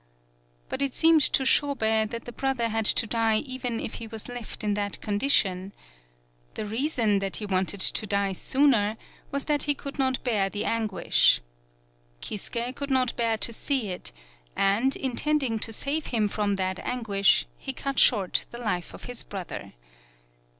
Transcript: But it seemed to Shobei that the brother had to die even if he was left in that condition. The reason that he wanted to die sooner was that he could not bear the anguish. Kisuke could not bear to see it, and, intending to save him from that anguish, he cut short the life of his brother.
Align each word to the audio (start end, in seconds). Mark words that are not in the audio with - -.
But 0.67 0.81
it 0.81 0.95
seemed 0.95 1.21
to 1.21 1.43
Shobei 1.45 2.09
that 2.09 2.25
the 2.25 2.31
brother 2.31 2.69
had 2.69 2.85
to 2.87 3.05
die 3.05 3.35
even 3.37 3.79
if 3.79 3.93
he 4.01 4.07
was 4.07 4.27
left 4.27 4.63
in 4.63 4.73
that 4.73 4.99
condition. 4.99 5.73
The 6.55 6.65
reason 6.65 7.19
that 7.19 7.35
he 7.35 7.45
wanted 7.45 7.81
to 7.81 8.07
die 8.07 8.33
sooner 8.33 8.97
was 9.29 9.45
that 9.45 9.61
he 9.65 9.75
could 9.75 9.99
not 9.99 10.23
bear 10.23 10.49
the 10.49 10.65
anguish. 10.65 11.39
Kisuke 12.19 12.75
could 12.75 12.89
not 12.89 13.15
bear 13.15 13.37
to 13.37 13.53
see 13.53 13.89
it, 13.89 14.11
and, 14.55 14.95
intending 14.95 15.59
to 15.59 15.71
save 15.71 16.07
him 16.07 16.27
from 16.27 16.55
that 16.55 16.79
anguish, 16.79 17.45
he 17.59 17.71
cut 17.71 17.99
short 17.99 18.47
the 18.49 18.57
life 18.57 18.95
of 18.95 19.03
his 19.03 19.21
brother. 19.21 19.73